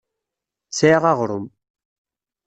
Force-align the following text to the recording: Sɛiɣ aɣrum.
Sɛiɣ 0.77 1.03
aɣrum. 1.11 1.45